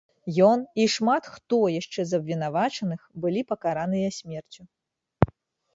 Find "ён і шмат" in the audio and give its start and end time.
0.51-1.23